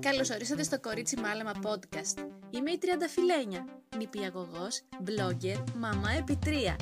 [0.00, 2.26] Καλώς ορίσατε στο Κορίτσι Μάλαμα Podcast.
[2.50, 3.66] Είμαι η Τριανταφυλένια,
[3.96, 6.76] νηπιαγωγός, blogger, μαμά επιτρία.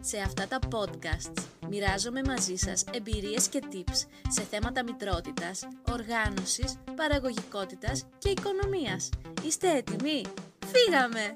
[0.00, 8.06] Σε αυτά τα podcasts μοιράζομαι μαζί σας εμπειρίες και tips σε θέματα μητρότητας, οργάνωσης, παραγωγικότητας
[8.18, 9.08] και οικονομίας.
[9.44, 10.22] Είστε έτοιμοι;
[10.66, 11.34] Φύγαμε!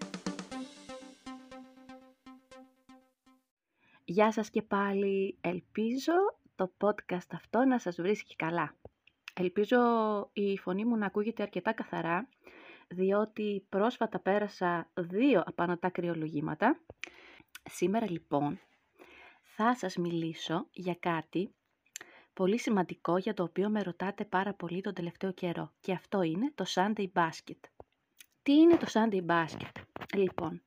[4.04, 5.38] Γεια σας και πάλι.
[5.40, 6.12] Ελπίζω
[6.54, 8.74] το podcast αυτό να σας βρίσκει καλά.
[9.40, 9.78] Ελπίζω
[10.32, 12.28] η φωνή μου να ακούγεται αρκετά καθαρά,
[12.88, 16.80] διότι πρόσφατα πέρασα δύο απανωτά κρυολογήματα.
[17.70, 18.60] Σήμερα λοιπόν
[19.42, 21.54] θα σας μιλήσω για κάτι
[22.32, 26.52] πολύ σημαντικό για το οποίο με ρωτάτε πάρα πολύ τον τελευταίο καιρό και αυτό είναι
[26.54, 27.60] το Sunday Basket.
[28.42, 29.82] Τι είναι το Sunday Basket?
[30.14, 30.62] Λοιπόν,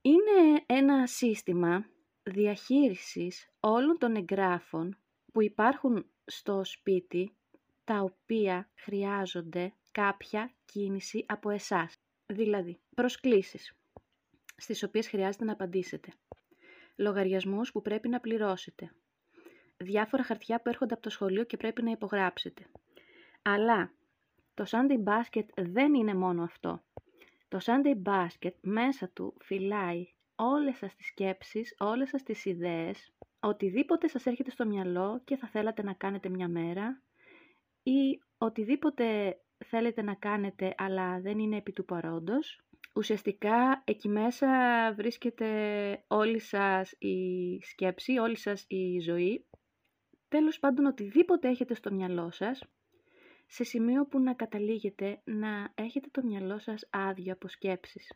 [0.00, 1.86] είναι ένα σύστημα
[2.22, 4.98] διαχείρισης όλων των εγγράφων
[5.32, 7.36] που υπάρχουν στο σπίτι
[7.84, 11.96] τα οποία χρειάζονται κάποια κίνηση από εσάς.
[12.26, 13.74] Δηλαδή, προσκλήσεις,
[14.56, 16.12] στις οποίες χρειάζεται να απαντήσετε.
[16.96, 18.94] Λογαριασμούς που πρέπει να πληρώσετε.
[19.76, 22.66] Διάφορα χαρτιά που έρχονται από το σχολείο και πρέπει να υπογράψετε.
[23.42, 23.92] Αλλά
[24.54, 26.82] το Sunday Basket δεν είναι μόνο αυτό.
[27.48, 34.08] Το Sunday Basket μέσα του φυλάει όλες σας τις σκέψεις, όλες σας τις ιδέες, οτιδήποτε
[34.08, 37.02] σας έρχεται στο μυαλό και θα θέλατε να κάνετε μια μέρα
[37.84, 42.60] ή οτιδήποτε θέλετε να κάνετε αλλά δεν είναι επί του παρόντος.
[42.94, 44.48] Ουσιαστικά εκεί μέσα
[44.96, 45.48] βρίσκεται
[46.06, 49.46] όλη σας η σκέψη, όλη σας η ζωή.
[50.28, 52.64] Τέλος πάντων οτιδήποτε έχετε στο μυαλό σας,
[53.46, 58.12] σε σημείο που να καταλήγετε να έχετε το μυαλό σας άδειο από σκέψεις.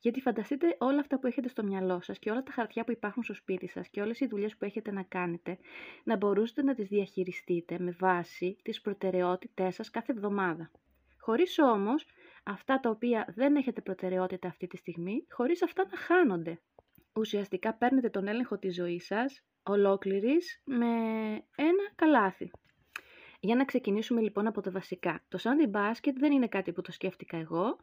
[0.00, 3.22] Γιατί φανταστείτε όλα αυτά που έχετε στο μυαλό σας και όλα τα χαρτιά που υπάρχουν
[3.22, 5.58] στο σπίτι σας και όλες οι δουλειές που έχετε να κάνετε,
[6.04, 10.70] να μπορούσατε να τις διαχειριστείτε με βάση τις προτεραιότητές σας κάθε εβδομάδα.
[11.18, 12.06] Χωρίς όμως
[12.44, 16.60] αυτά τα οποία δεν έχετε προτεραιότητα αυτή τη στιγμή, χωρίς αυτά να χάνονται.
[17.14, 20.86] Ουσιαστικά παίρνετε τον έλεγχο της ζωής σας ολόκληρης με
[21.56, 22.50] ένα καλάθι.
[23.40, 25.24] Για να ξεκινήσουμε λοιπόν από τα βασικά.
[25.28, 27.76] Το Sunday Basket δεν είναι κάτι που το σκέφτηκα εγώ,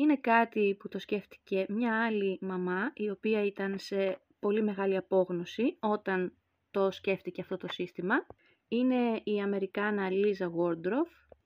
[0.00, 5.76] είναι κάτι που το σκέφτηκε μια άλλη μαμά η οποία ήταν σε πολύ μεγάλη απόγνωση
[5.80, 6.32] όταν
[6.70, 8.26] το σκέφτηκε αυτό το σύστημα.
[8.68, 11.36] Είναι η Αμερικάνα Λίζα Wardroff,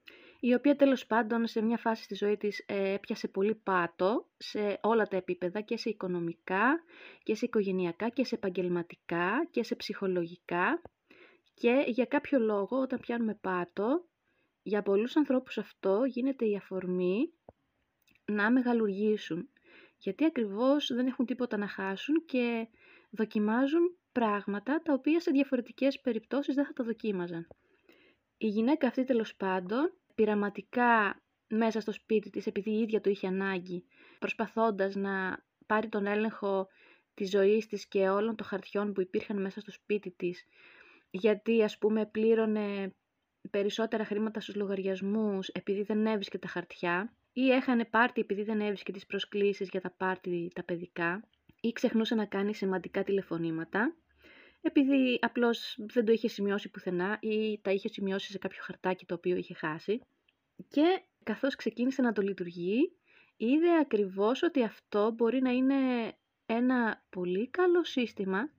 [0.40, 4.78] η οποία τέλος πάντων σε μια φάση στη ζωή της ε, έπιασε πολύ πάτο σε
[4.82, 6.84] όλα τα επίπεδα και σε οικονομικά
[7.22, 10.82] και σε οικογενειακά και σε επαγγελματικά και σε ψυχολογικά
[11.54, 14.04] και για κάποιο λόγο όταν πιάνουμε πάτο
[14.62, 17.32] για πολλούς ανθρώπους αυτό γίνεται η αφορμή
[18.32, 19.48] να μεγαλουργήσουν.
[19.98, 22.68] Γιατί ακριβώς δεν έχουν τίποτα να χάσουν και
[23.10, 27.46] δοκιμάζουν πράγματα τα οποία σε διαφορετικές περιπτώσεις δεν θα τα δοκίμαζαν.
[28.36, 33.26] Η γυναίκα αυτή τέλος πάντων πειραματικά μέσα στο σπίτι της επειδή η ίδια το είχε
[33.26, 33.84] ανάγκη
[34.18, 36.68] προσπαθώντας να πάρει τον έλεγχο
[37.14, 40.44] της ζωής της και όλων των χαρτιών που υπήρχαν μέσα στο σπίτι της
[41.10, 42.94] γιατί ας πούμε πλήρωνε
[43.50, 48.92] περισσότερα χρήματα στους λογαριασμούς επειδή δεν έβρισκε τα χαρτιά ή έχανε πάρτι επειδή δεν έβρισκε
[48.92, 51.28] τις προσκλήσεις για τα πάρτι τα παιδικά
[51.60, 53.94] ή ξεχνούσε να κάνει σημαντικά τηλεφωνήματα
[54.66, 59.14] επειδή απλώς δεν το είχε σημειώσει πουθενά ή τα είχε σημειώσει σε κάποιο χαρτάκι το
[59.14, 60.00] οποίο είχε χάσει.
[60.68, 62.92] Και καθώς ξεκίνησε να το λειτουργεί,
[63.36, 65.74] είδε ακριβώς ότι αυτό μπορεί να είναι
[66.46, 68.50] ένα πολύ καλό σύστημα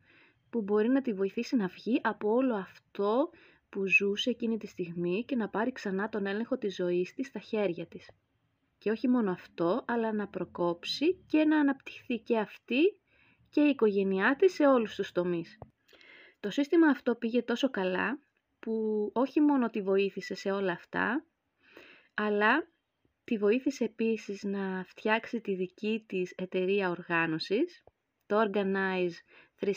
[0.50, 3.30] που μπορεί να τη βοηθήσει να βγει από όλο αυτό
[3.69, 7.40] που ζούσε εκείνη τη στιγμή και να πάρει ξανά τον έλεγχο της ζωής της στα
[7.40, 8.09] χέρια της.
[8.78, 13.00] Και όχι μόνο αυτό, αλλά να προκόψει και να αναπτυχθεί και αυτή
[13.50, 15.58] και η οικογένειά της σε όλους τους τομείς.
[16.40, 18.19] Το σύστημα αυτό πήγε τόσο καλά
[18.59, 21.25] που όχι μόνο τη βοήθησε σε όλα αυτά,
[22.13, 22.68] αλλά
[23.24, 27.84] τη βοήθησε επίσης να φτιάξει τη δική της εταιρεία οργάνωσης,
[28.25, 29.12] το Organize
[29.59, 29.75] 365,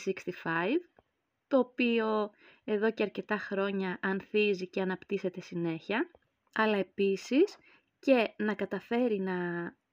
[1.47, 2.29] το οποίο
[2.63, 6.09] εδώ και αρκετά χρόνια ανθίζει και αναπτύσσεται συνέχεια,
[6.53, 7.57] αλλά επίσης
[7.99, 9.37] και να καταφέρει να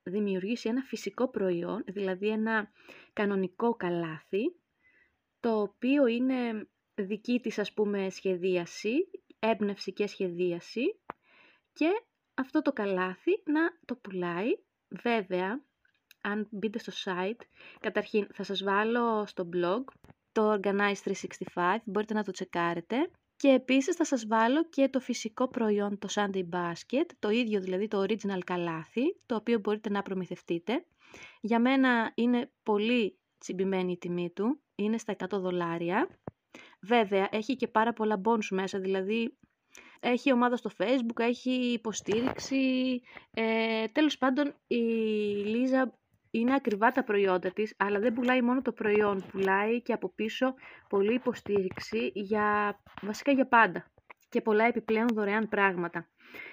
[0.03, 2.70] δημιουργήσει ένα φυσικό προϊόν, δηλαδή ένα
[3.12, 4.44] κανονικό καλάθι,
[5.41, 8.94] το οποίο είναι δική της ας πούμε σχεδίαση,
[9.38, 11.00] έμπνευση και σχεδίαση
[11.73, 11.91] και
[12.35, 14.50] αυτό το καλάθι να το πουλάει.
[14.88, 15.64] Βέβαια,
[16.20, 17.41] αν μπείτε στο site,
[17.81, 19.85] καταρχήν θα σας βάλω στο blog
[20.32, 21.14] το Organize
[21.55, 26.09] 365, μπορείτε να το τσεκάρετε και επίσης θα σας βάλω και το φυσικό προϊόν, το
[26.11, 30.85] Sunday Basket, το ίδιο δηλαδή το original καλάθι, το οποίο μπορείτε να προμηθευτείτε.
[31.41, 36.09] Για μένα είναι πολύ τσιμπημένη η τιμή του, είναι στα 100 δολάρια.
[36.81, 39.37] Βέβαια, έχει και πάρα πολλά bonus μέσα, δηλαδή
[40.00, 43.00] έχει ομάδα στο facebook, έχει υποστήριξη.
[43.31, 44.77] Ε, τέλος πάντων η
[45.44, 45.99] Λίζα
[46.41, 50.55] είναι ακριβά τα προϊόντα της, αλλά δεν πουλάει μόνο το προϊόν, πουλάει και από πίσω
[50.88, 53.85] πολλή υποστήριξη για, βασικά για πάντα
[54.29, 56.09] και πολλά επιπλέον δωρεάν πράγματα.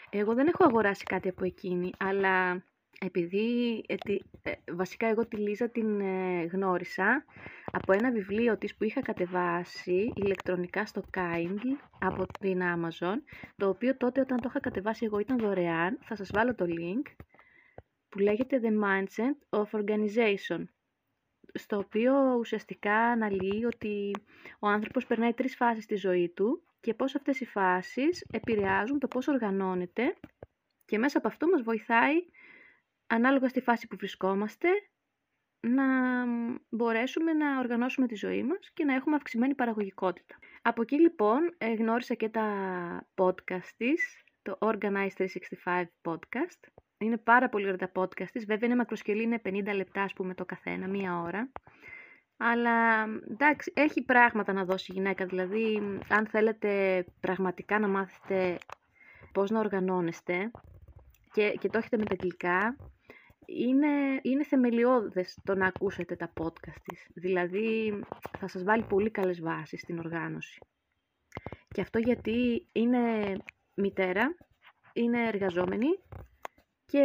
[0.10, 2.64] Εγώ δεν έχω αγοράσει κάτι από εκείνη, αλλά
[3.00, 3.96] επειδή ε,
[4.42, 7.26] ε, βασικά εγώ τη Λίζα την ε, γνώρισα
[7.72, 13.16] από ένα βιβλίο της που είχα κατεβάσει ηλεκτρονικά στο Kindle από την Amazon,
[13.58, 17.12] το οποίο τότε όταν το είχα κατεβάσει εγώ ήταν δωρεάν, θα σας βάλω το link,
[18.14, 20.64] που λέγεται The Mindset of Organization,
[21.54, 24.12] στο οποίο ουσιαστικά αναλύει ότι
[24.60, 29.08] ο άνθρωπος περνάει τρεις φάσεις στη ζωή του και πώς αυτές οι φάσεις επηρεάζουν το
[29.08, 30.16] πώς οργανώνεται
[30.86, 32.16] και μέσα από αυτό μας βοηθάει
[33.08, 34.70] ανάλογα στη φάση που βρισκόμαστε
[35.60, 35.86] να
[36.70, 40.38] μπορέσουμε να οργανώσουμε τη ζωή μας και να έχουμε αυξημένη παραγωγικότητα.
[40.62, 42.48] Από εκεί λοιπόν ε, γνώρισα και τα
[43.16, 45.28] podcast της, το Organize
[45.66, 46.83] 365 podcast.
[46.98, 50.34] Είναι πάρα πολύ ωραία τα podcast της, βέβαια είναι μακροσκελή, είναι 50 λεπτά ας πούμε
[50.34, 51.50] το καθένα, μία ώρα.
[52.38, 58.58] Αλλά εντάξει, έχει πράγματα να δώσει η γυναίκα, δηλαδή αν θέλετε πραγματικά να μάθετε
[59.32, 60.52] πώς να οργανώνεστε
[61.32, 62.76] και, και το έχετε με τα αγγλικά,
[63.46, 67.08] είναι, είναι θεμελιώδες το να ακούσετε τα podcast της.
[67.14, 68.00] Δηλαδή
[68.38, 70.60] θα σας βάλει πολύ καλές βάσεις στην οργάνωση.
[71.68, 73.36] Και αυτό γιατί είναι
[73.76, 74.36] μητέρα,
[74.94, 75.88] είναι εργαζόμενη
[76.94, 77.00] και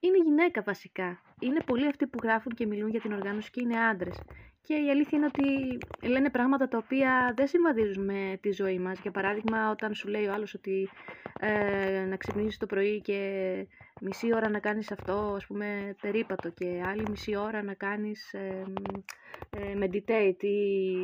[0.00, 1.20] είναι γυναίκα βασικά.
[1.40, 4.20] Είναι πολλοί αυτοί που γράφουν και μιλούν για την οργάνωση και είναι άντρες.
[4.62, 5.78] Και η αλήθεια είναι ότι
[6.08, 9.00] λένε πράγματα τα οποία δεν συμβαδίζουν με τη ζωή μας.
[9.00, 10.88] Για παράδειγμα, όταν σου λέει ο άλλος ότι
[11.40, 13.20] ε, να ξυπνήσεις το πρωί και
[14.00, 18.62] μισή ώρα να κάνεις αυτό, ας πούμε, περίπατο και άλλη μισή ώρα να κάνεις ε,
[19.50, 20.96] ε, meditate ή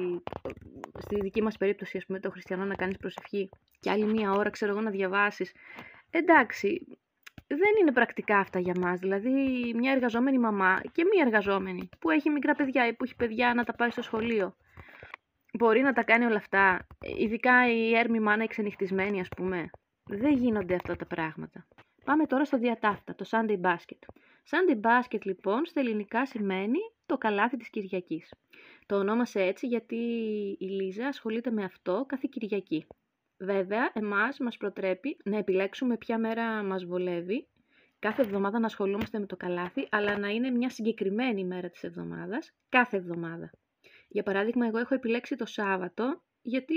[0.98, 3.48] στη δική μας περίπτωση, ας πούμε, το χριστιανό να κάνεις προσευχή
[3.80, 5.52] και άλλη μία ώρα, ξέρω εγώ, να διαβάσεις.
[6.10, 6.86] Εντάξει,
[7.56, 8.98] δεν είναι πρακτικά αυτά για μας.
[8.98, 9.30] Δηλαδή,
[9.76, 13.64] μια εργαζόμενη μαμά και μια εργαζόμενη που έχει μικρά παιδιά ή που έχει παιδιά να
[13.64, 14.56] τα πάει στο σχολείο.
[15.58, 16.86] Μπορεί να τα κάνει όλα αυτά.
[17.18, 19.70] Ειδικά η έρμη μάνα η ξενυχτισμένη, ας πούμε.
[20.10, 21.66] Δεν γίνονται αυτά τα πράγματα.
[22.04, 23.98] Πάμε τώρα στο διατάφτα, το Sunday Basket.
[24.50, 28.34] Sunday Basket λοιπόν στα ελληνικά σημαίνει το καλάθι της Κυριακής.
[28.86, 29.96] Το ονόμασε έτσι γιατί
[30.58, 32.86] η Λίζα ασχολείται με αυτό κάθε Κυριακή.
[33.42, 37.48] Βέβαια, εμάς μας προτρέπει να επιλέξουμε ποια μέρα μας βολεύει,
[37.98, 42.52] κάθε εβδομάδα να ασχολούμαστε με το καλάθι, αλλά να είναι μια συγκεκριμένη μέρα της εβδομάδας,
[42.68, 43.50] κάθε εβδομάδα.
[44.08, 46.74] Για παράδειγμα, εγώ έχω επιλέξει το Σάββατο, γιατί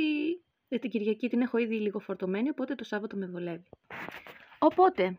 [0.67, 3.69] την Κυριακή την έχω ήδη λίγο φορτωμένη, οπότε το Σάββατο με βολεύει.
[4.59, 5.17] Οπότε,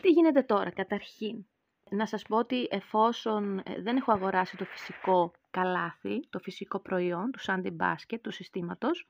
[0.00, 1.46] τι γίνεται τώρα, καταρχήν;
[1.90, 7.30] Να σας πω ότι εφόσον ε, δεν έχω αγοράσει το φυσικό καλάθι, το φυσικό προϊόν
[7.30, 9.08] του Sunday Basket, του συστήματος,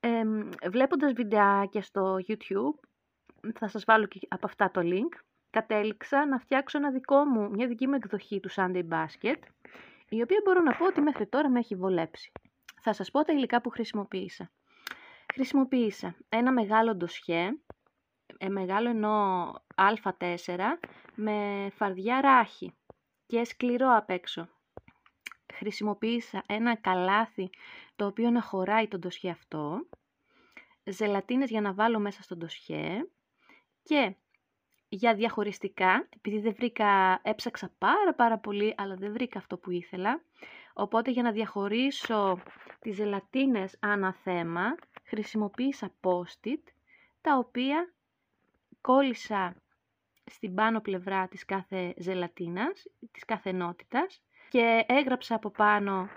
[0.00, 0.22] ε,
[0.70, 2.88] βλέποντας βιντεάκια στο YouTube,
[3.54, 7.66] θα σας βάλω και από αυτά το link, κατέληξα να φτιάξω ένα δικό μου, μια
[7.66, 9.36] δική μου εκδοχή του Sunday Basket,
[10.08, 12.32] η οποία μπορώ να πω ότι μέχρι τώρα με έχει βολέψει.
[12.80, 14.50] Θα σας πω τα υλικά που χρησιμοποίησα.
[15.32, 17.50] Χρησιμοποίησα ένα μεγάλο ντοσιέ,
[18.38, 20.78] ε, μεγάλο εννοώ α4,
[21.14, 22.74] με φαρδιά ράχη
[23.26, 24.48] και σκληρό απ' έξω.
[25.52, 27.50] Χρησιμοποίησα ένα καλάθι
[27.98, 29.86] το οποίο να χωράει το ντοσιέ αυτό,
[30.84, 33.08] ζελατίνες για να βάλω μέσα στο ντοσιέ
[33.82, 34.14] και
[34.88, 40.20] για διαχωριστικά, επειδή δεν βρήκα, έψαξα πάρα πάρα πολύ, αλλά δεν βρήκα αυτό που ήθελα,
[40.72, 42.38] οπότε για να διαχωρίσω
[42.80, 46.62] τις ζελατίνες ανά θέμα, χρησιμοποίησα post-it,
[47.20, 47.92] τα οποία
[48.80, 49.62] κόλλησα
[50.24, 56.08] στην πάνω πλευρά της κάθε ζελατίνας, της κάθε ενότητας και έγραψα από πάνω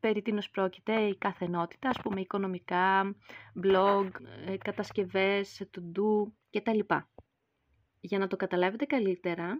[0.00, 3.16] περί τίνος πρόκειται η κάθε ενότητα, ας πούμε οικονομικά,
[3.62, 4.08] blog,
[4.46, 6.78] ε, κατασκευές, to-do κτλ.
[8.00, 9.56] Για να το καταλάβετε καλύτερα,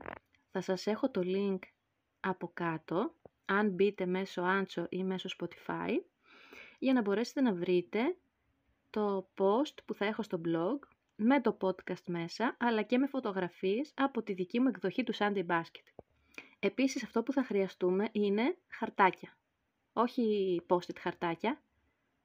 [0.50, 1.58] θα σας έχω το link
[2.20, 5.90] από κάτω, αν μπείτε μέσω Ancho ή μέσω Spotify,
[6.78, 8.16] για να μπορέσετε να βρείτε
[8.90, 13.92] το post που θα έχω στο blog με το podcast μέσα, αλλά και με φωτογραφίες
[13.96, 16.04] από τη δική μου εκδοχή του Sunday Basket.
[16.58, 19.36] Επίσης αυτό που θα χρειαστούμε είναι χαρτάκια.
[19.98, 21.60] Όχι post-it χαρτάκια,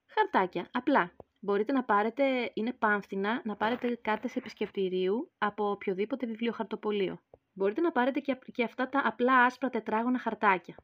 [0.06, 1.16] χαρτάκια, απλά.
[1.40, 7.22] Μπορείτε να πάρετε, είναι πάμφθηνα, να πάρετε κάρτες επισκεπτηρίου από οποιοδήποτε βιβλιοχαρτοπολείο.
[7.54, 10.76] Μπορείτε να πάρετε και, και αυτά τα απλά άσπρα τετράγωνα χαρτάκια.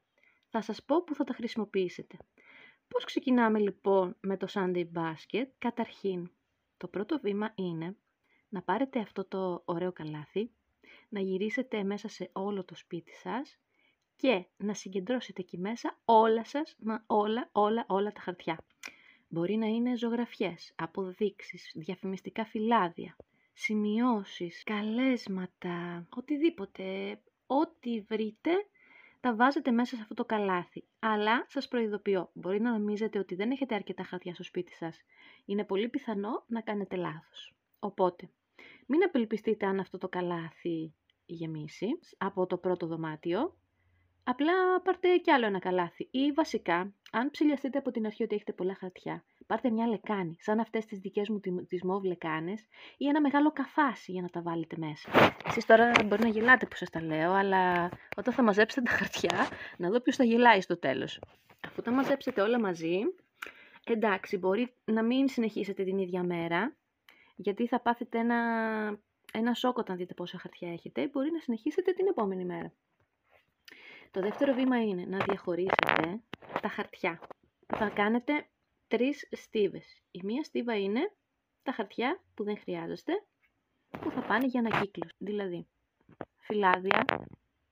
[0.48, 2.16] Θα σας πω που θα τα χρησιμοποιήσετε.
[2.88, 6.30] Πώς ξεκινάμε λοιπόν με το Sunday Basket; Καταρχήν,
[6.76, 7.96] το πρώτο βήμα είναι
[8.48, 10.50] να πάρετε αυτό το ωραίο καλάθι,
[11.08, 13.58] να γυρίσετε μέσα σε όλο το σπίτι σας
[14.20, 18.64] και να συγκεντρώσετε εκεί μέσα όλα σας, μα όλα, όλα, όλα τα χαρτιά.
[19.28, 23.16] Μπορεί να είναι ζωγραφιές, αποδείξεις, διαφημιστικά φυλάδια,
[23.52, 28.50] σημειώσεις, καλέσματα, οτιδήποτε, ό,τι βρείτε
[29.20, 30.84] τα βάζετε μέσα σε αυτό το καλάθι.
[30.98, 35.00] Αλλά σας προειδοποιώ, μπορεί να νομίζετε ότι δεν έχετε αρκετά χαρτιά στο σπίτι σας.
[35.44, 37.54] Είναι πολύ πιθανό να κάνετε λάθος.
[37.78, 38.30] Οπότε,
[38.86, 40.94] μην απελπιστείτε αν αυτό το καλάθι
[41.26, 43.54] γεμίσει από το πρώτο δωμάτιο.
[44.24, 46.08] Απλά πάρτε κι άλλο ένα καλάθι.
[46.10, 50.60] Ή βασικά, αν ψηλιαστείτε από την αρχή ότι έχετε πολλά χαρτιά, πάρτε μια λεκάνη, σαν
[50.60, 54.76] αυτές τις δικές μου τις μόβ λεκάνες, ή ένα μεγάλο καφάσι για να τα βάλετε
[54.78, 55.36] μέσα.
[55.46, 59.48] Εσείς τώρα μπορεί να γελάτε που σας τα λέω, αλλά όταν θα μαζέψετε τα χαρτιά,
[59.76, 61.20] να δω ποιος θα γελάει στο τέλος.
[61.66, 62.98] Αφού τα μαζέψετε όλα μαζί,
[63.84, 66.76] εντάξει, μπορεί να μην συνεχίσετε την ίδια μέρα,
[67.36, 68.38] γιατί θα πάθετε ένα,
[69.32, 72.72] ένα σοκ όταν δείτε πόσα χαρτιά έχετε, μπορεί να συνεχίσετε την επόμενη μέρα.
[74.10, 76.20] Το δεύτερο βήμα είναι να διαχωρίσετε
[76.60, 77.20] τα χαρτιά.
[77.66, 78.48] Θα κάνετε
[78.88, 80.02] τρεις στίβες.
[80.10, 81.12] Η μία στίβα είναι
[81.62, 83.12] τα χαρτιά που δεν χρειάζεστε,
[83.90, 85.14] που θα πάνε για ανακύκλωση.
[85.18, 85.66] Δηλαδή,
[86.38, 87.04] φυλάδια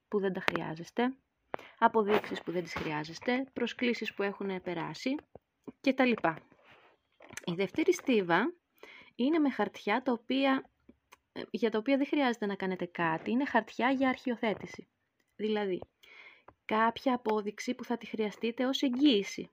[0.08, 1.16] που δεν τα χρειάζεστε,
[1.78, 5.14] αποδείξεις που δεν τις χρειάζεστε, προσκλήσεις που έχουν περάσει
[5.80, 6.12] κτλ.
[7.44, 8.54] Η δεύτερη στίβα
[9.14, 10.70] είναι με χαρτιά τα οποία,
[11.32, 14.88] ε, για τα οποία δεν χρειάζεται να κάνετε κάτι, είναι χαρτιά για αρχιοθέτηση.
[15.36, 15.80] Δηλαδή,
[16.68, 19.50] κάποια απόδειξη που θα τη χρειαστείτε ως εγγύηση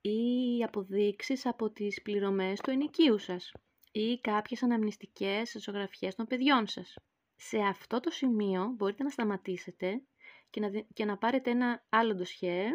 [0.00, 3.52] ή αποδείξεις από τις πληρωμές του ενοικίου σας
[3.92, 6.94] ή κάποιες αναμνηστικές ζωγραφιές των παιδιών σας.
[7.36, 10.02] Σε αυτό το σημείο μπορείτε να σταματήσετε
[10.50, 12.68] και να, και να πάρετε ένα άλλο ντοσιέ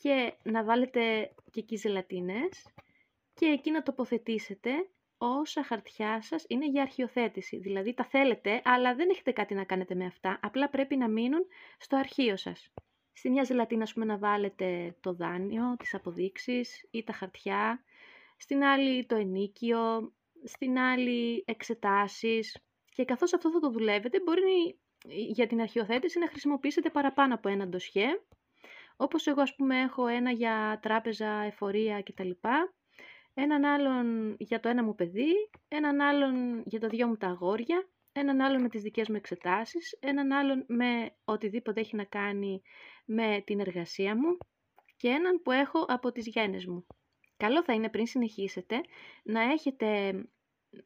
[0.00, 2.66] και να βάλετε και εκεί ζελατίνες
[3.34, 4.70] και εκεί να τοποθετήσετε
[5.18, 7.58] όσα χαρτιά σας είναι για αρχιοθέτηση.
[7.58, 11.46] Δηλαδή τα θέλετε, αλλά δεν έχετε κάτι να κάνετε με αυτά, απλά πρέπει να μείνουν
[11.78, 12.72] στο αρχείο σας.
[13.12, 17.84] Στη μια ζελατίνα, ας πούμε, να βάλετε το δάνειο, τις αποδείξεις ή τα χαρτιά.
[18.36, 20.12] Στην άλλη το ενίκιο,
[20.44, 22.58] στην άλλη εξετάσεις.
[22.94, 24.78] Και καθώς αυτό θα το δουλεύετε, μπορεί
[25.08, 28.06] για την αρχιοθέτηση να χρησιμοποιήσετε παραπάνω από ένα ντοσιέ.
[28.96, 32.30] Όπως εγώ, ας πούμε, έχω ένα για τράπεζα, εφορία κτλ.
[33.34, 35.32] Έναν άλλον για το ένα μου παιδί,
[35.68, 39.96] έναν άλλον για τα δυο μου τα αγόρια έναν άλλον με τις δικές μου εξετάσεις,
[40.00, 42.62] έναν άλλον με οτιδήποτε έχει να κάνει
[43.04, 44.36] με την εργασία μου
[44.96, 46.86] και έναν που έχω από τις γένες μου.
[47.36, 48.80] Καλό θα είναι πριν συνεχίσετε
[49.22, 50.12] να έχετε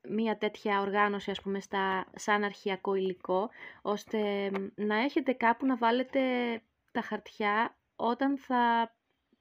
[0.08, 3.50] μία τέτοια οργάνωση ας πούμε στα, σαν αρχιακό υλικό
[3.82, 6.20] ώστε να έχετε κάπου να βάλετε
[6.92, 8.92] τα χαρτιά όταν θα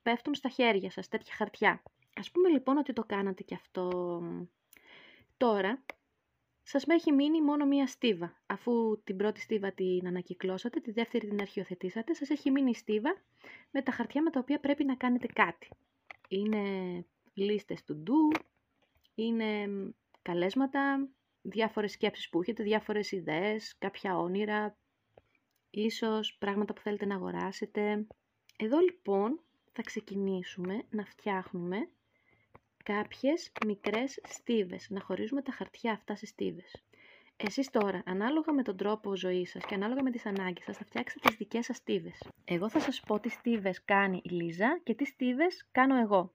[0.01, 1.83] πέφτουν στα χέρια σας, τέτοια χαρτιά.
[2.17, 4.21] Ας πούμε λοιπόν ότι το κάνατε και αυτό
[5.37, 5.83] τώρα
[6.63, 8.41] σας έχει μείνει μόνο μία στίβα.
[8.45, 13.21] Αφού την πρώτη στίβα την ανακυκλώσατε, τη δεύτερη την αρχιοθετήσατε, σας έχει μείνει η στίβα
[13.71, 15.69] με τα χαρτιά με τα οποία πρέπει να κάνετε κάτι.
[16.27, 16.61] Είναι
[17.33, 18.29] λίστες του ντου,
[19.15, 19.67] είναι
[20.21, 21.09] καλέσματα,
[21.41, 24.77] διάφορες σκέψεις που έχετε, διάφορες ιδέες, κάποια όνειρα,
[25.69, 28.07] ίσως πράγματα που θέλετε να αγοράσετε.
[28.57, 29.39] Εδώ λοιπόν
[29.71, 31.89] θα ξεκινήσουμε να φτιάχνουμε
[32.93, 36.83] κάποιες μικρές στίβες, να χωρίζουμε τα χαρτιά αυτά σε στίβες.
[37.37, 40.85] Εσείς τώρα, ανάλογα με τον τρόπο ζωής σας και ανάλογα με τις ανάγκες σας, θα
[40.85, 42.23] φτιάξετε τις δικές σας στίβες.
[42.45, 46.33] Εγώ θα σας πω τι στίβες κάνει η Λίζα και τι στίβες κάνω εγώ.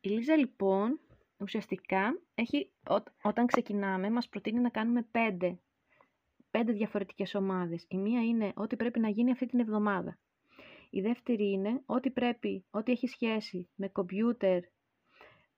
[0.00, 1.00] Η Λίζα λοιπόν,
[1.38, 2.70] ουσιαστικά, έχει,
[3.22, 5.58] όταν ξεκινάμε, μας προτείνει να κάνουμε πέντε,
[6.50, 7.84] πέντε διαφορετικές ομάδες.
[7.88, 10.18] Η μία είναι ό,τι πρέπει να γίνει αυτή την εβδομάδα.
[10.90, 14.62] Η δεύτερη είναι ό,τι πρέπει, ό,τι έχει σχέση με κομπιούτερ,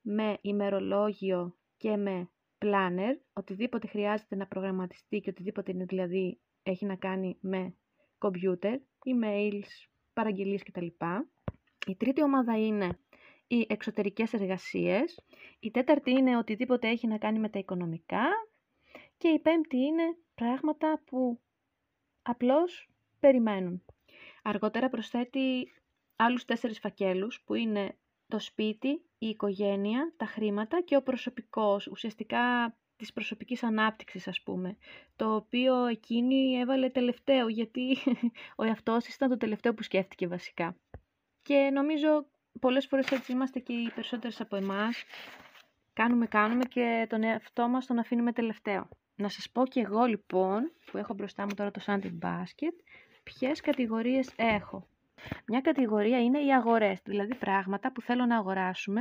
[0.02, 6.96] με ημερολόγιο και με planner, οτιδήποτε χρειάζεται να προγραμματιστεί και οτιδήποτε είναι δηλαδή έχει να
[6.96, 7.74] κάνει με
[8.18, 9.68] computer, emails,
[10.12, 10.86] παραγγελίες κτλ.
[11.86, 12.98] Η τρίτη ομάδα είναι
[13.46, 15.20] οι εξωτερικές εργασίες.
[15.60, 18.24] Η τέταρτη είναι οτιδήποτε έχει να κάνει με τα οικονομικά.
[19.16, 21.40] Και η πέμπτη είναι πράγματα που
[22.22, 22.90] απλώς
[23.20, 23.84] περιμένουν.
[24.42, 25.72] Αργότερα προσθέτει
[26.16, 27.96] άλλους τέσσερις φακέλους που είναι
[28.32, 34.76] το σπίτι, η οικογένεια, τα χρήματα και ο προσωπικός, ουσιαστικά της προσωπικής ανάπτυξης ας πούμε,
[35.16, 37.96] το οποίο εκείνη έβαλε τελευταίο γιατί
[38.56, 40.76] ο εαυτός ήταν το τελευταίο που σκέφτηκε βασικά.
[41.42, 42.26] Και νομίζω
[42.60, 45.04] πολλές φορές έτσι είμαστε και οι περισσότερες από εμάς,
[45.92, 48.88] κάνουμε κάνουμε και τον εαυτό μας τον αφήνουμε τελευταίο.
[49.14, 52.76] Να σας πω και εγώ λοιπόν, που έχω μπροστά μου τώρα το Sunday Basket,
[53.22, 54.86] ποιες κατηγορίες έχω.
[55.46, 59.00] Μια κατηγορία είναι οι αγορές, δηλαδή πράγματα που θέλω να αγοράσουμε,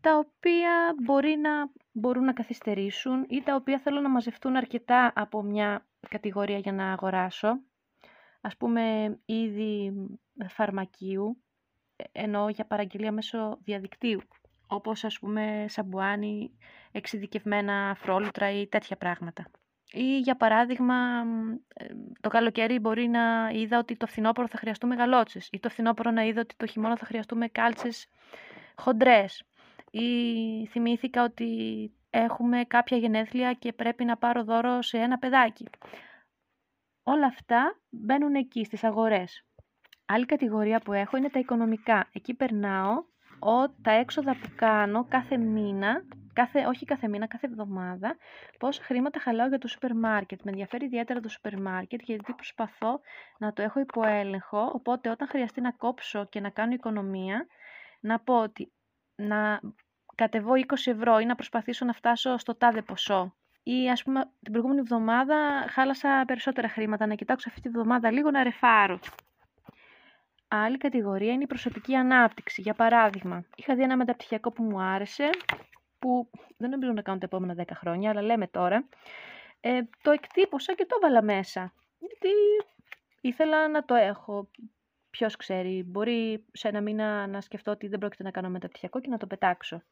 [0.00, 5.42] τα οποία μπορεί να μπορούν να καθυστερήσουν ή τα οποία θέλω να μαζευτούν αρκετά από
[5.42, 7.60] μια κατηγορία για να αγοράσω.
[8.40, 9.92] Ας πούμε, είδη
[10.48, 11.42] φαρμακείου,
[12.12, 14.20] εννοώ για παραγγελία μέσω διαδικτύου.
[14.66, 16.58] όπως ας πούμε σαμπουάνι,
[16.92, 19.50] εξειδικευμένα φρόλουτρα ή τέτοια πράγματα.
[19.92, 20.94] Ή για παράδειγμα,
[21.74, 21.86] ε,
[22.20, 26.22] το καλοκαίρι μπορεί να είδα ότι το φθινόπωρο θα χρειαστούμε γαλότσες ή το φθινόπωρο να
[26.22, 28.06] είδα ότι το χειμώνα θα χρειαστούμε κάλτσες
[28.76, 29.44] χοντρές
[29.90, 30.06] ή
[30.66, 31.50] θυμήθηκα ότι
[32.10, 35.66] έχουμε κάποια γενέθλια και πρέπει να πάρω δώρο σε ένα παιδάκι.
[37.02, 39.44] Όλα αυτά μπαίνουν εκεί στις αγορές.
[40.06, 42.08] Άλλη κατηγορία που έχω είναι τα οικονομικά.
[42.12, 43.04] Εκεί περνάω
[43.42, 48.16] ο, τα έξοδα που κάνω κάθε μήνα, κάθε, όχι κάθε μήνα, κάθε εβδομάδα,
[48.58, 50.40] πόσα χρήματα χαλάω για το σούπερ μάρκετ.
[50.42, 53.00] Με ενδιαφέρει ιδιαίτερα το σούπερ μάρκετ γιατί προσπαθώ
[53.38, 57.46] να το έχω υπό έλεγχο, οπότε όταν χρειαστεί να κόψω και να κάνω οικονομία,
[58.00, 58.72] να πω ότι
[59.14, 59.60] να
[60.14, 63.36] κατεβώ 20 ευρώ ή να προσπαθήσω να φτάσω στο τάδε ποσό.
[63.62, 68.30] Ή ας πούμε την προηγούμενη εβδομάδα χάλασα περισσότερα χρήματα, να κοιτάξω αυτή τη εβδομάδα λίγο
[68.30, 68.98] να ρεφάρω.
[70.54, 72.60] Άλλη κατηγορία είναι η προσωπική ανάπτυξη.
[72.60, 75.30] Για παράδειγμα, είχα δει ένα μεταπτυχιακό που μου άρεσε,
[75.98, 78.88] που δεν νομίζω να κάνω τα επόμενα 10 χρόνια, αλλά λέμε τώρα.
[79.60, 81.72] Ε, το εκτύπωσα και το έβαλα μέσα.
[81.98, 82.28] Γιατί
[83.20, 84.50] ήθελα να το έχω.
[85.10, 89.08] Ποιος ξέρει, μπορεί σε ένα μήνα να σκεφτώ ότι δεν πρόκειται να κάνω μεταπτυχιακό και
[89.08, 89.82] να το πετάξω.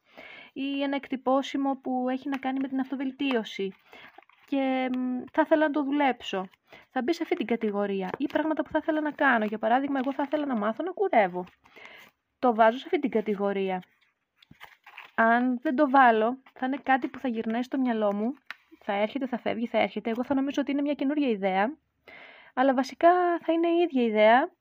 [0.53, 3.73] Ή ένα εκτυπώσιμο που έχει να κάνει με την αυτοβελτίωση
[4.51, 4.89] και
[5.31, 6.47] θα ήθελα να το δουλέψω.
[6.89, 8.09] Θα μπει σε αυτή την κατηγορία.
[8.17, 9.45] Ή πράγματα που θα ήθελα να κάνω.
[9.45, 11.45] Για παράδειγμα, εγώ θα ήθελα να μάθω να κουρεύω.
[12.39, 13.83] Το βάζω σε αυτή την κατηγορία.
[15.15, 18.33] Αν δεν το βάλω, θα είναι κάτι που θα γυρνάει στο μυαλό μου.
[18.83, 20.09] Θα έρχεται, θα φεύγει, θα έρχεται.
[20.09, 21.77] Εγώ θα νομίζω ότι είναι μια καινούργια ιδέα.
[22.53, 24.51] Αλλά βασικά θα είναι η ίδια ιδέα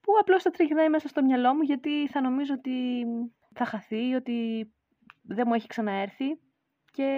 [0.00, 3.06] που απλώς θα τριγυρνάει μέσα στο μυαλό μου γιατί θα νομίζω ότι
[3.54, 4.68] θα χαθεί, ότι
[5.22, 6.38] δεν μου έχει ξαναέρθει
[6.92, 7.08] και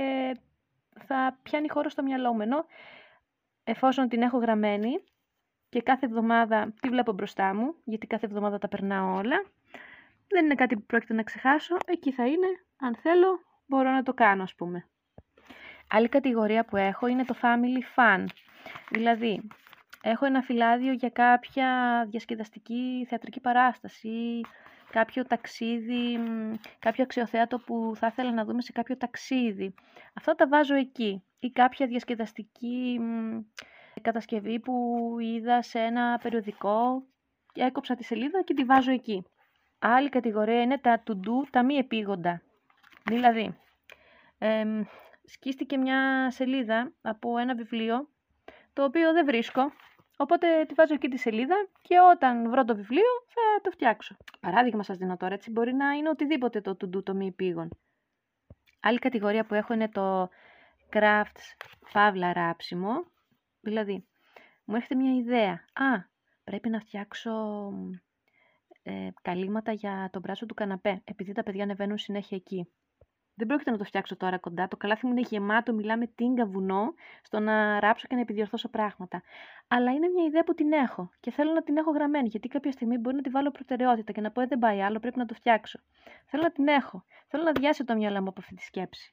[1.06, 2.40] θα πιάνει χώρο στο μυαλό μου.
[2.40, 2.66] Ενώ
[3.64, 5.04] εφόσον την έχω γραμμένη
[5.68, 9.44] και κάθε εβδομάδα τη βλέπω μπροστά μου, γιατί κάθε εβδομάδα τα περνάω όλα,
[10.28, 12.46] δεν είναι κάτι που πρόκειται να ξεχάσω, εκεί θα είναι,
[12.76, 14.88] αν θέλω μπορώ να το κάνω ας πούμε.
[15.90, 18.24] Άλλη κατηγορία που έχω είναι το family fun,
[18.90, 19.48] δηλαδή
[20.02, 21.68] έχω ένα φυλάδιο για κάποια
[22.08, 24.40] διασκεδαστική θεατρική παράσταση,
[24.90, 26.18] κάποιο ταξίδι,
[26.78, 29.75] κάποιο αξιοθέατο που θα ήθελα να δούμε σε κάποιο ταξίδι.
[30.14, 31.23] Αυτά τα βάζω εκεί.
[31.38, 33.00] Ή κάποια διασκεδαστική
[34.02, 37.02] κατασκευή που είδα σε ένα περιοδικό
[37.52, 39.25] και έκοψα τη σελίδα και τη βάζω εκεί.
[39.78, 42.42] Άλλη κατηγορία είναι τα to-do, τα μη επίγοντα.
[43.04, 43.56] Δηλαδή,
[44.38, 44.64] ε,
[45.25, 48.08] σκίστηκε μια σελίδα από ένα βιβλίο
[48.73, 49.73] το οποίο δεν βρίσκω
[50.16, 54.16] Οπότε τη βάζω εκεί τη σελίδα και όταν βρω το βιβλίο θα το φτιάξω.
[54.40, 57.68] Παράδειγμα σας δίνω τώρα, έτσι μπορεί να είναι οτιδήποτε το to do, το μη πήγον.
[58.80, 60.28] Άλλη κατηγορία που έχω είναι το
[60.92, 61.56] crafts,
[61.92, 63.04] παύλα ράψιμο.
[63.60, 64.06] Δηλαδή,
[64.64, 65.52] μου έρχεται μια ιδέα.
[65.72, 66.04] Α,
[66.44, 67.32] πρέπει να φτιάξω
[68.82, 72.68] ε, καλύματα για τον πράσο του καναπέ, επειδή τα παιδιά ανεβαίνουν συνέχεια εκεί.
[73.34, 74.68] Δεν πρόκειται να το φτιάξω τώρα κοντά.
[74.68, 79.23] Το καλάθι μου είναι γεμάτο, μιλάμε τίνκα βουνό, στο να ράψω και να επιδιορθώσω πράγματα.
[79.68, 82.73] Αλλά είναι μια ιδέα που την έχω και θέλω να την έχω γραμμένη, γιατί κάποια
[82.73, 85.26] στιγμή μπορεί να τη βάλω προτεραιότητα και να πω: «Ε, Δεν πάει άλλο, πρέπει να
[85.26, 85.78] το φτιάξω.
[86.26, 87.04] Θέλω να την έχω.
[87.26, 89.10] Θέλω να διάσει το μυαλό μου από αυτή τη σκέψη.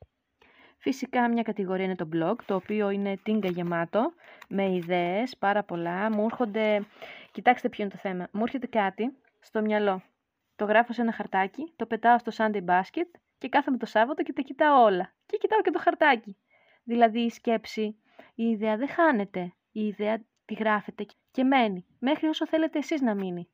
[0.77, 4.13] Φυσικά μια κατηγορία είναι το blog, το οποίο είναι τίνκα γεμάτο,
[4.47, 6.11] με ιδέες, πάρα πολλά.
[6.11, 6.85] Μου έρχονται,
[7.31, 10.01] κοιτάξτε ποιο είναι το θέμα, μου έρχεται κάτι στο μυαλό.
[10.55, 14.33] Το γράφω σε ένα χαρτάκι, το πετάω στο Sunday basket και κάθομαι το Σάββατο και
[14.33, 15.13] τα κοιτάω όλα.
[15.25, 16.37] Και κοιτάω και το χαρτάκι.
[16.83, 17.95] Δηλαδή η σκέψη,
[18.35, 19.53] η ιδέα δεν χάνεται.
[19.71, 21.85] Η ιδέα τη γράφετε και μένει.
[21.99, 23.47] Μέχρι όσο θέλετε εσείς να μείνει.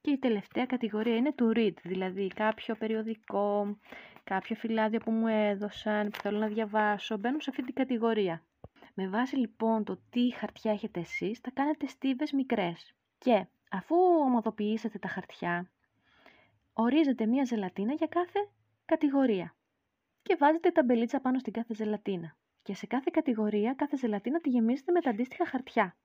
[0.00, 3.78] Και η τελευταία κατηγορία είναι του read, δηλαδή κάποιο περιοδικό,
[4.24, 8.42] κάποιο φυλάδιο που μου έδωσαν, που θέλω να διαβάσω, μπαίνουν σε αυτή την κατηγορία.
[8.94, 12.94] Με βάση λοιπόν το τι χαρτιά έχετε εσείς, θα κάνετε στίβες μικρές.
[13.18, 15.70] Και αφού ομοδοποιήσετε τα χαρτιά,
[16.72, 18.48] ορίζετε μία ζελατίνα για κάθε
[18.88, 19.56] κατηγορία.
[20.22, 22.36] Και βάζετε τα μπελίτσα πάνω στην κάθε ζελατίνα.
[22.62, 25.96] Και σε κάθε κατηγορία, κάθε ζελατίνα τη γεμίζετε με τα αντίστοιχα χαρτιά.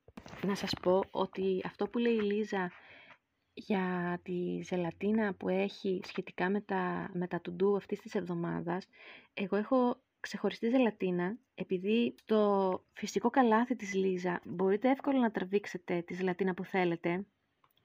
[0.46, 2.72] Να σας πω ότι αυτό που λέει η Λίζα
[3.54, 8.88] για τη ζελατίνα που έχει σχετικά με τα, με τα τουντού αυτής της εβδομάδας,
[9.34, 16.14] εγώ έχω ξεχωριστή ζελατίνα, επειδή στο φυσικό καλάθι της Λίζα μπορείτε εύκολα να τραβήξετε τη
[16.14, 17.26] ζελατίνα που θέλετε,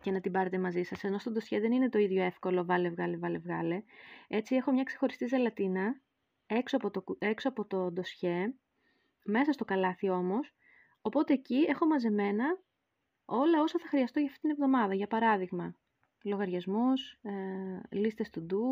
[0.02, 2.90] και να την πάρετε μαζί σας, ενώ στο ντοσιέ δεν είναι το ίδιο εύκολο βάλε,
[2.90, 3.82] βγάλε, βάλε, βγάλε.
[4.28, 6.00] Έτσι έχω μια ξεχωριστή ζελατίνα
[6.46, 8.54] έξω από το, έξω από το ντοσιέ,
[9.24, 10.54] μέσα στο καλάθι όμως,
[11.00, 12.58] οπότε εκεί έχω μαζεμένα
[13.24, 14.94] όλα όσα θα χρειαστώ για αυτήν την εβδομάδα.
[14.94, 15.74] Για παράδειγμα,
[16.24, 17.32] λογαριασμούς, ε,
[17.90, 18.64] λίστες του ντου,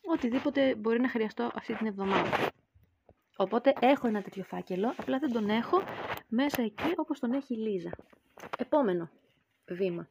[0.00, 2.50] οτιδήποτε μπορεί να χρειαστώ αυτή την εβδομάδα.
[3.36, 5.82] Οπότε έχω ένα τέτοιο φάκελο, απλά δεν τον έχω
[6.28, 7.90] μέσα εκεί όπως τον έχει η Λίζα.
[8.58, 9.10] Επόμενο
[9.66, 10.06] βήμα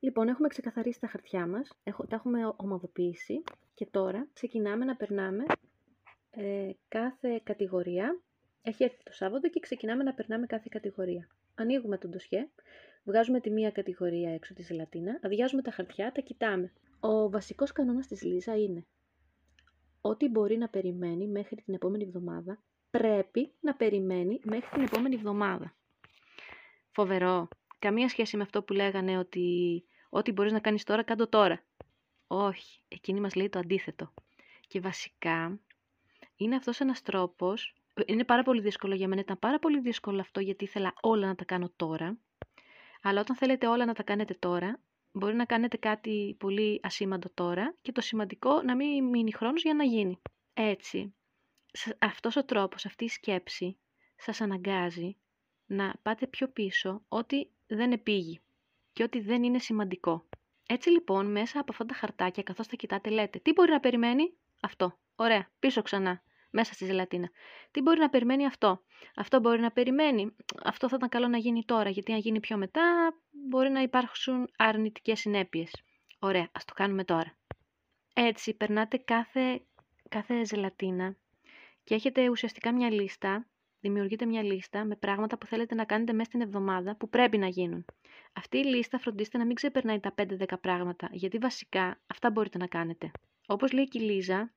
[0.00, 3.42] Λοιπόν, έχουμε ξεκαθαρίσει τα χαρτιά μας, τα έχουμε ομαδοποιήσει
[3.74, 5.44] και τώρα ξεκινάμε να περνάμε
[6.30, 8.20] ε, κάθε κατηγορία.
[8.62, 11.28] Έχει έρθει το Σάββατο και ξεκινάμε να περνάμε κάθε κατηγορία.
[11.54, 12.48] Ανοίγουμε τον ντοσιέ,
[13.04, 16.72] βγάζουμε τη μία κατηγορία έξω της ζελατίνα, αδειάζουμε τα χαρτιά, τα κοιτάμε.
[17.00, 18.86] Ο βασικός κανόνας της Λίζα είναι
[20.00, 25.76] ό,τι μπορεί να περιμένει μέχρι την επόμενη εβδομάδα, πρέπει να περιμένει μέχρι την επόμενη εβδομάδα.
[26.90, 27.48] Φοβερό.
[27.78, 31.62] Καμία σχέση με αυτό που λέγανε ότι ό,τι μπορείς να κάνεις τώρα, κάντο τώρα.
[32.26, 34.14] Όχι, εκείνη μας λέει το αντίθετο.
[34.66, 35.60] Και βασικά
[36.36, 37.74] είναι αυτός ένας τρόπος,
[38.06, 41.34] είναι πάρα πολύ δύσκολο για μένα, ήταν πάρα πολύ δύσκολο αυτό γιατί ήθελα όλα να
[41.34, 42.18] τα κάνω τώρα,
[43.02, 44.80] αλλά όταν θέλετε όλα να τα κάνετε τώρα,
[45.12, 49.74] μπορεί να κάνετε κάτι πολύ ασήμαντο τώρα και το σημαντικό να μην μείνει χρόνος για
[49.74, 50.20] να γίνει.
[50.54, 51.14] Έτσι,
[51.98, 53.76] αυτός ο τρόπος, αυτή η σκέψη
[54.16, 55.16] σας αναγκάζει
[55.66, 58.40] να πάτε πιο πίσω ότι δεν επήγει
[58.98, 60.28] και ότι δεν είναι σημαντικό.
[60.68, 64.32] Έτσι λοιπόν, μέσα από αυτά τα χαρτάκια, καθώς τα κοιτάτε, λέτε τι μπορεί να περιμένει
[64.60, 67.30] αυτό; Ωραία, πίσω ξανά, μέσα στη ζελατίνα.
[67.70, 68.82] Τι μπορεί να περιμένει αυτό;
[69.16, 70.36] Αυτό μπορεί να περιμένει.
[70.64, 74.50] Αυτό θα ήταν καλό να γίνει τώρα, γιατί αν γίνει πιο μετά, μπορεί να υπάρξουν
[74.56, 75.70] αρνητικές συνέπειες.
[76.18, 77.36] Ωραία, ας το κάνουμε τώρα.
[78.14, 79.62] Έτσι, περνάτε κάθε,
[80.08, 81.16] κάθε ζελατίνα
[81.84, 83.46] και έχετε ουσιαστικά μια λίστα,
[83.80, 87.46] δημιουργείτε μια λίστα με πράγματα που θέλετε να κάνετε μέσα στην εβδομάδα που πρέπει να
[87.46, 87.84] γίνουν.
[88.32, 92.66] Αυτή η λίστα φροντίστε να μην ξεπερνάει τα 5-10 πράγματα, γιατί βασικά αυτά μπορείτε να
[92.66, 93.10] κάνετε.
[93.46, 94.52] Όπως λέει και η Λίζα,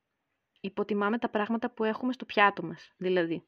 [0.61, 2.91] υποτιμάμε τα πράγματα που έχουμε στο πιάτο μας.
[2.97, 3.43] Δηλαδή,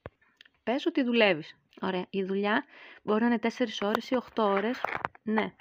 [0.64, 1.58] πες ότι δουλεύεις.
[1.82, 2.66] Ωραία, η δουλειά
[3.04, 4.82] μπορεί να είναι 4 ώρες ή 8 ώρες.
[5.24, 5.54] Ναι.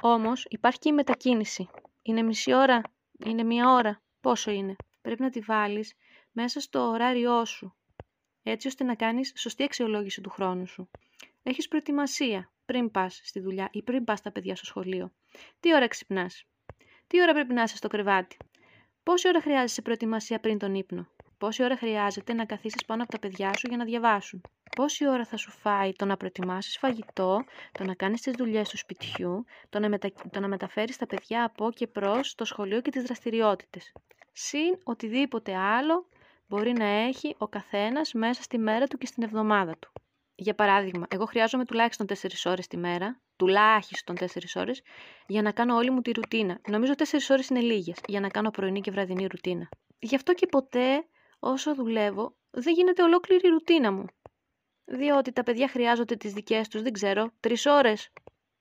[0.00, 1.68] Όμως υπάρχει και η μετακίνηση.
[2.02, 2.82] Είναι μισή ώρα,
[3.24, 4.02] είναι μία ώρα.
[4.20, 5.94] Πόσο είναι; Πρέπει να τη βάλεις
[6.32, 7.74] μέσα στο ωράριό σου.
[8.46, 10.90] Έτσι ώστε να κάνεις σωστή αξιολόγηση του χρόνου σου.
[11.42, 15.12] Έχεις προετοιμασία πριν πας στη δουλειά ή πριν πας τα παιδιά στο σχολείο.
[15.60, 16.44] Τι ώρα ξυπνάς;
[17.06, 18.36] Τι ώρα πρέπει να είσαι στο κρεβάτι;
[19.02, 23.18] Πόση ώρα χρειάζεσαι προετοιμασία πριν τον ύπνο; Πόση ώρα χρειάζεται να καθίσεις πάνω από τα
[23.18, 24.40] παιδιά σου για να διαβάσουν;
[24.76, 28.76] Πόση ώρα θα σου φάει το να προετοιμάσεις φαγητό, το να κάνεις τις δουλειές του
[28.76, 30.12] σπιτιού, το να, μετα...
[30.30, 33.92] το να μεταφέρεις τα παιδιά από και προς το σχολείο και τις δραστηριότητες;
[34.32, 36.08] Συν οτιδήποτε άλλο
[36.54, 39.92] μπορεί να έχει ο καθένας μέσα στη μέρα του και στην εβδομάδα του.
[40.34, 42.14] Για παράδειγμα, εγώ χρειάζομαι τουλάχιστον 4
[42.44, 44.82] ώρες τη μέρα, τουλάχιστον 4 ώρες,
[45.26, 46.60] για να κάνω όλη μου τη ρουτίνα.
[46.68, 49.68] Νομίζω 4 ώρες είναι λίγες για να κάνω πρωινή και βραδινή ρουτίνα.
[49.98, 51.06] Γι' αυτό και ποτέ
[51.38, 54.04] όσο δουλεύω δεν γίνεται ολόκληρη η ρουτίνα μου.
[54.84, 58.12] Διότι τα παιδιά χρειάζονται τις δικές τους, δεν ξέρω, 3 ώρες.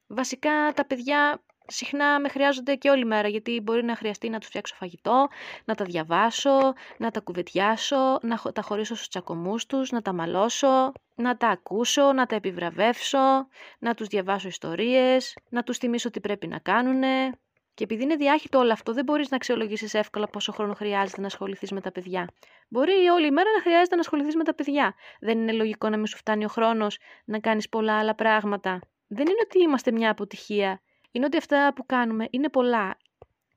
[0.07, 4.47] Βασικά τα παιδιά συχνά με χρειάζονται και όλη μέρα γιατί μπορεί να χρειαστεί να τους
[4.47, 5.27] φτιάξω φαγητό,
[5.65, 10.91] να τα διαβάσω, να τα κουβεντιάσω, να τα χωρίσω στους τσακωμούς τους, να τα μαλώσω,
[11.15, 13.47] να τα ακούσω, να τα επιβραβεύσω,
[13.79, 17.29] να τους διαβάσω ιστορίες, να τους θυμίσω τι πρέπει να κάνουνε.
[17.75, 21.27] Και επειδή είναι διάχυτο όλο αυτό, δεν μπορείς να αξιολογήσεις εύκολα πόσο χρόνο χρειάζεται να
[21.27, 22.27] ασχοληθείς με τα παιδιά.
[22.69, 24.95] Μπορεί όλη η μέρα να χρειάζεται να ασχοληθείς με τα παιδιά.
[25.19, 28.79] Δεν είναι λογικό να μην σου φτάνει ο χρόνος να κάνεις πολλά άλλα πράγματα.
[29.07, 30.81] Δεν είναι ότι είμαστε μια αποτυχία
[31.13, 32.97] είναι ότι αυτά που κάνουμε είναι πολλά.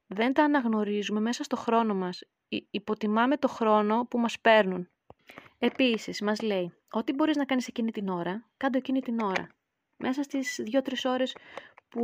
[0.07, 2.23] Δεν τα αναγνωρίζουμε μέσα στο χρόνο μας.
[2.71, 4.89] Υποτιμάμε το χρόνο που μας παίρνουν.
[5.59, 9.49] Επίσης, μας λέει, ό,τι μπορείς να κάνεις εκείνη την ώρα, κάντο εκείνη την ώρα.
[9.97, 11.37] Μέσα στις 2-3 ώρες
[11.89, 12.03] που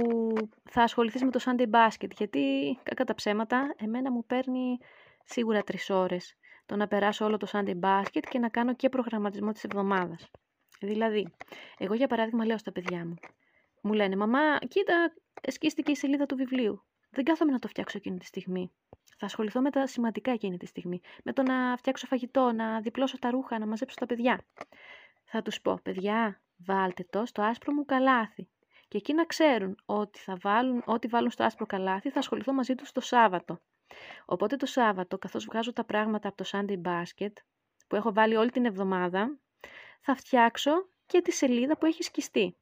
[0.71, 4.79] θα ασχοληθείς με το Sunday Basket, γιατί, κατά τα ψέματα, εμένα μου παίρνει
[5.25, 6.37] σίγουρα 3 ώρες
[6.67, 10.31] το να περάσω όλο το Sunday Basket και να κάνω και προγραμματισμό της εβδομάδας.
[10.81, 11.35] Δηλαδή,
[11.79, 13.15] εγώ για παράδειγμα λέω στα παιδιά μου,
[13.83, 16.85] μου λένε, μαμά, κοίτα, εσκίστηκε η σελίδα του βιβλίου.
[17.11, 18.73] Δεν κάθομαι να το φτιάξω εκείνη τη στιγμή.
[19.19, 21.01] Θα ασχοληθώ με τα σημαντικά εκείνη τη στιγμή.
[21.25, 24.45] Με το να φτιάξω φαγητό, να διπλώσω τα ρούχα, να μαζέψω τα παιδιά.
[25.25, 28.49] Θα τους πω, παιδιά, βάλτε το στο άσπρο μου καλάθι.
[28.89, 32.75] Και εκεί να ξέρουν ότι θα βάλουν, ό,τι βάλουν στο άσπρο καλάθι θα ασχοληθώ μαζί
[32.75, 33.61] τους το Σάββατο.
[34.25, 37.33] Οπότε το Σάββατο, καθώς βγάζω τα πράγματα από το Sunday Basket,
[37.87, 39.39] που έχω βάλει όλη την εβδομάδα,
[40.01, 40.71] θα φτιάξω
[41.07, 42.57] και τη σελίδα που έχει σκιστεί.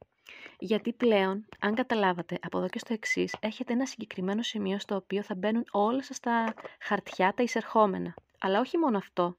[0.59, 5.22] Γιατί πλέον, αν καταλάβατε, από εδώ και στο εξής, έχετε ένα συγκεκριμένο σημείο στο οποίο
[5.22, 8.14] θα μπαίνουν όλα σας τα χαρτιά, τα εισερχόμενα.
[8.40, 9.37] Αλλά όχι μόνο αυτό.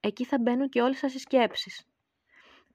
[0.00, 1.86] Εκεί θα μπαίνουν και όλες σας οι σκέψεις.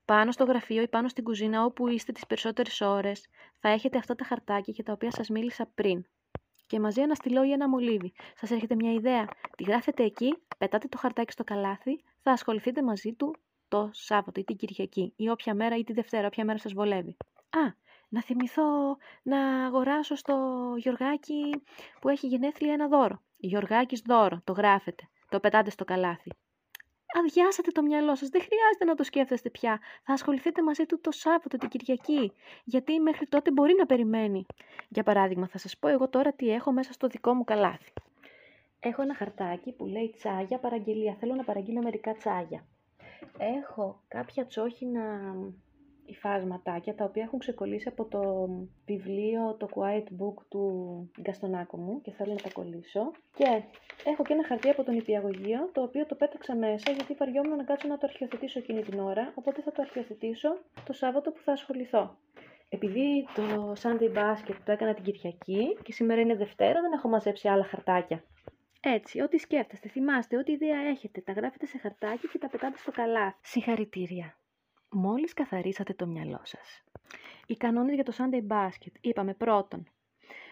[0.04, 3.26] Πάνω στο γραφείο ή πάνω στην κουζίνα όπου είστε τις περισσότερες ώρες,
[3.60, 6.04] θα έχετε αυτά τα χαρτάκια για τα οποία σας μίλησα πριν.
[6.66, 8.12] Και μαζί ένα στυλό ή ένα μολύβι.
[8.36, 9.28] Σας έρχεται μια ιδέα.
[9.56, 13.36] Τη γράφετε εκεί, πετάτε το χαρτάκι στο καλάθι, θα ασχοληθείτε μαζί του
[13.68, 17.16] το Σάββατο ή την Κυριακή ή όποια μέρα ή τη Δευτέρα, όποια μέρα σας βολεύει.
[17.50, 17.72] Α,
[18.08, 20.34] να θυμηθώ να αγοράσω στο
[20.76, 21.62] Γιωργάκι
[22.00, 23.22] που έχει γενέθλια ένα δώρο.
[23.36, 26.30] Γιωργάκης δώρο, το γράφετε, το πετάτε στο καλάθι.
[27.18, 29.80] Αδειάσατε το μυαλό σας, δεν χρειάζεται να το σκέφτεστε πια.
[30.04, 32.32] Θα ασχοληθείτε μαζί του το Σάββατο, την Κυριακή,
[32.64, 34.46] γιατί μέχρι τότε μπορεί να περιμένει.
[34.88, 37.92] Για παράδειγμα, θα σας πω εγώ τώρα τι έχω μέσα στο δικό μου καλάθι.
[38.80, 41.16] Έχω ένα χαρτάκι που λέει τσάγια παραγγελία.
[41.20, 42.64] Θέλω να παραγγείλω μερικά τσάγια.
[43.38, 45.34] Έχω κάποια τσόχινα
[46.08, 48.48] υφάσματάκια τα οποία έχουν ξεκολλήσει από το
[48.86, 50.64] βιβλίο το Quiet Book του
[51.20, 53.10] Γκαστονάκο μου και θέλω να τα κολλήσω.
[53.36, 53.62] Και
[54.04, 57.64] έχω και ένα χαρτί από τον υπηαγωγείο το οποίο το πέταξα μέσα γιατί βαριόμουν να
[57.64, 61.52] κάτσω να το αρχιοθετήσω εκείνη την ώρα οπότε θα το αρχιοθετήσω το Σάββατο που θα
[61.52, 62.16] ασχοληθώ.
[62.68, 67.48] Επειδή το Sunday Basket το έκανα την Κυριακή και σήμερα είναι Δευτέρα δεν έχω μαζέψει
[67.48, 68.22] άλλα χαρτάκια.
[68.94, 72.90] Έτσι, ό,τι σκέφτεστε, θυμάστε, ό,τι ιδέα έχετε, τα γράφετε σε χαρτάκι και τα πετάτε στο
[72.90, 73.38] καλά.
[73.42, 74.38] Συγχαρητήρια.
[74.90, 76.84] Μόλις καθαρίσατε το μυαλό σας.
[77.46, 78.92] Οι κανόνες για το Sunday Basket.
[79.00, 79.88] Είπαμε πρώτον,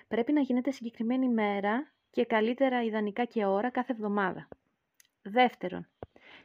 [0.09, 4.49] πρέπει να γίνεται συγκεκριμένη μέρα και καλύτερα ιδανικά και ώρα κάθε εβδομάδα.
[5.23, 5.89] Δεύτερον,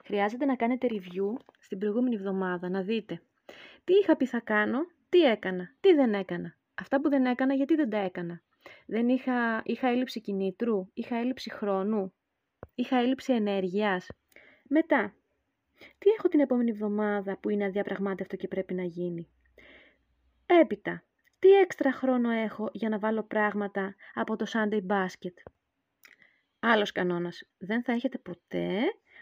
[0.03, 3.21] χρειάζεται να κάνετε review στην προηγούμενη εβδομάδα, να δείτε
[3.83, 6.55] τι είχα πει θα κάνω, τι έκανα, τι δεν έκανα.
[6.75, 8.41] Αυτά που δεν έκανα, γιατί δεν τα έκανα.
[8.85, 12.13] Δεν είχα, είχα έλλειψη κινήτρου, είχα έλλειψη χρόνου,
[12.75, 14.07] είχα έλλειψη ενέργειας.
[14.63, 15.13] Μετά,
[15.97, 19.29] τι έχω την επόμενη εβδομάδα που είναι αδιαπραγμάτευτο και πρέπει να γίνει;
[20.45, 21.03] Έπειτα,
[21.39, 25.33] τι έξτρα χρόνο έχω για να βάλω πράγματα από το Sunday Basket;
[26.59, 27.43] Άλλος κανόνας.
[27.57, 28.79] Δεν θα έχετε ποτέ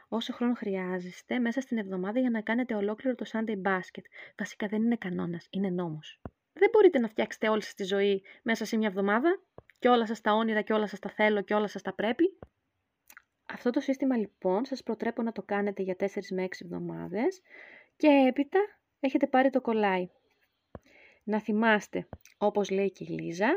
[0.08, 4.04] όσο χρόνο χρειάζεστε μέσα στην εβδομάδα για να κάνετε ολόκληρο το Sunday Basket.
[4.38, 6.21] Βασικά δεν είναι κανόνας, είναι νόμος.
[6.60, 9.41] Δεν μπορείτε να φτιάξετε όλη σας τη ζωή μέσα σε μια εβδομάδα
[9.80, 12.39] και όλα σας τα όνειρα και όλα σας τα θέλω και όλα σας τα πρέπει.
[13.45, 17.41] Αυτό το σύστημα λοιπόν σας προτρέπω να το κάνετε για 4 με 6 εβδομάδες
[17.98, 18.60] και έπειτα
[19.00, 20.10] έχετε πάρει το κολλάι.
[21.24, 23.50] Να θυμάστε, όπως λέει και η Λίζα,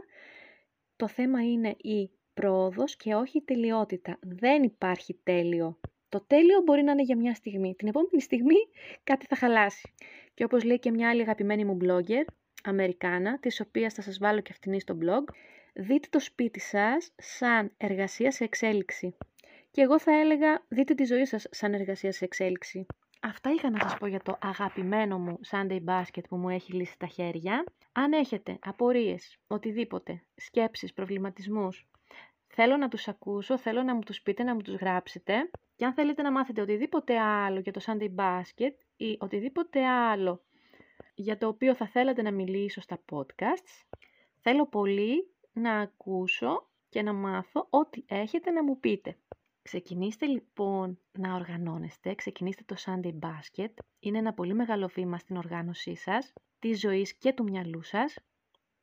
[0.96, 4.18] το θέμα είναι η πρόοδος και όχι η τελειότητα.
[4.20, 5.80] Δεν υπάρχει τέλειο.
[6.08, 7.74] Το τέλειο μπορεί να είναι για μια στιγμή.
[7.74, 8.56] Την επόμενη στιγμή
[9.04, 9.94] κάτι θα χαλάσει.
[10.34, 12.24] Και όπως λέει και μια άλλη αγαπημένη μου blogger,
[12.64, 15.34] Αμερικάνα, της οποίας θα σας βάλω και αυτήν στο blog,
[15.74, 19.16] δείτε το σπίτι σας σαν εργασία σε εξέλιξη.
[19.70, 22.86] Και εγώ θα έλεγα δείτε τη ζωή σας σαν εργασία σε εξέλιξη.
[23.20, 26.98] Αυτά είχα να σας πω για το αγαπημένο μου Sunday Basket που μου έχει λύσει
[26.98, 27.64] τα χέρια.
[27.92, 31.86] Αν έχετε απορίες, οτιδήποτε, σκέψεις, προβληματισμούς,
[32.46, 35.50] θέλω να τους ακούσω, θέλω να μου τους πείτε, να μου τους γράψετε.
[35.76, 40.42] Και αν θέλετε να μάθετε οτιδήποτε άλλο για το Sunday Basket ή οτιδήποτε άλλο
[41.14, 43.98] για το οποίο θα θέλατε να μιλήσω στα podcasts,
[44.40, 49.16] θέλω πολύ να ακούσω και να μάθω ό,τι έχετε να μου πείτε.
[49.62, 53.72] Ξεκινήστε λοιπόν να οργανώνεστε, ξεκινήστε το Sunday Basket.
[53.98, 58.18] Είναι ένα πολύ μεγάλο βήμα στην οργάνωσή σας, της ζωής και του μυαλού σας.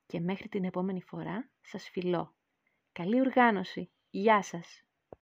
[0.05, 2.35] Και μέχρι την επόμενη φορά σας φιλώ.
[2.91, 3.89] Καλή οργάνωση.
[4.09, 4.83] Γεια σας.